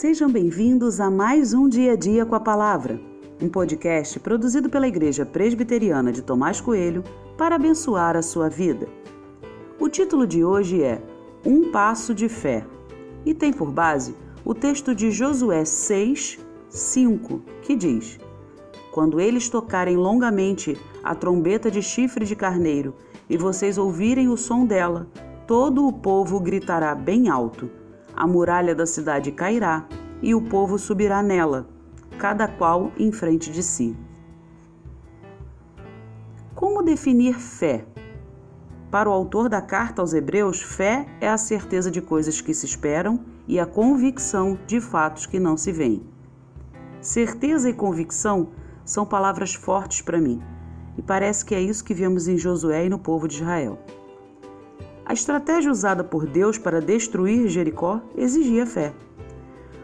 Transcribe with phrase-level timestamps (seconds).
[0.00, 2.98] Sejam bem-vindos a mais um Dia a Dia com a Palavra,
[3.38, 7.04] um podcast produzido pela Igreja Presbiteriana de Tomás Coelho
[7.36, 8.88] para abençoar a sua vida.
[9.78, 11.02] O título de hoje é
[11.44, 12.66] Um Passo de Fé
[13.26, 16.38] e tem por base o texto de Josué 6,
[16.70, 18.18] 5, que diz:
[18.92, 22.94] Quando eles tocarem longamente a trombeta de chifre de carneiro
[23.28, 25.06] e vocês ouvirem o som dela,
[25.46, 27.68] todo o povo gritará bem alto
[28.20, 29.86] a muralha da cidade cairá
[30.20, 31.66] e o povo subirá nela,
[32.18, 33.96] cada qual em frente de si.
[36.54, 37.86] Como definir fé?
[38.90, 42.66] Para o autor da carta aos Hebreus, fé é a certeza de coisas que se
[42.66, 46.02] esperam e a convicção de fatos que não se veem.
[47.00, 48.50] Certeza e convicção
[48.84, 50.42] são palavras fortes para mim,
[50.98, 53.78] e parece que é isso que vemos em Josué e no povo de Israel.
[55.10, 58.94] A estratégia usada por Deus para destruir Jericó exigia fé.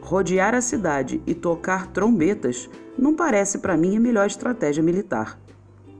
[0.00, 5.36] Rodear a cidade e tocar trombetas não parece para mim a melhor estratégia militar.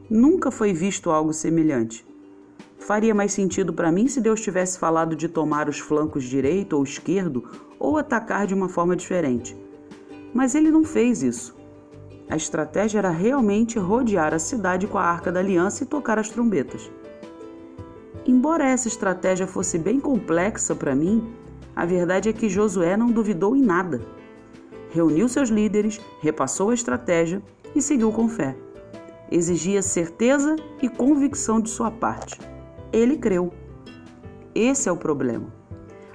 [0.08, 2.06] Nunca foi visto algo semelhante.
[2.78, 6.84] Faria mais sentido para mim se Deus tivesse falado de tomar os flancos direito ou
[6.84, 7.42] esquerdo
[7.77, 9.56] ou atacar de uma forma diferente.
[10.32, 11.56] Mas ele não fez isso.
[12.30, 16.28] A estratégia era realmente rodear a cidade com a arca da aliança e tocar as
[16.28, 16.88] trombetas.
[18.29, 21.33] Embora essa estratégia fosse bem complexa para mim,
[21.75, 24.03] a verdade é que Josué não duvidou em nada.
[24.91, 27.43] Reuniu seus líderes, repassou a estratégia
[27.75, 28.55] e seguiu com fé.
[29.31, 32.39] Exigia certeza e convicção de sua parte.
[32.93, 33.51] Ele creu.
[34.55, 35.47] Esse é o problema.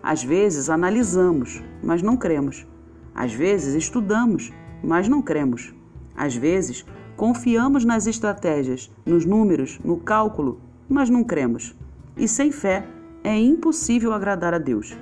[0.04, 2.68] Às vezes analisamos, mas não cremos.
[3.16, 4.54] Às vezes estudamos,
[4.84, 5.74] mas não cremos.
[6.16, 6.86] Às vezes
[7.18, 11.76] confiamos nas estratégias, nos números, no cálculo, mas não cremos
[12.18, 12.86] e sem fé
[13.24, 14.98] é impossível agradar a Deus.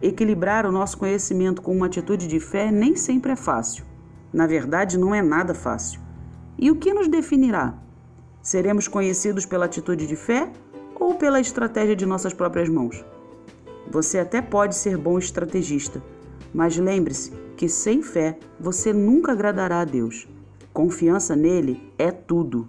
[0.00, 3.84] Equilibrar o nosso conhecimento com uma atitude de fé nem sempre é fácil.
[4.32, 6.00] Na verdade, não é nada fácil.
[6.58, 7.74] E o que nos definirá?
[8.42, 10.52] Seremos conhecidos pela atitude de fé
[10.94, 13.04] ou pela estratégia de nossas próprias mãos?
[13.90, 16.02] Você até pode ser bom estrategista,
[16.52, 20.28] mas lembre-se que sem fé você nunca agradará a Deus.
[20.72, 22.68] Confiança nele é tudo.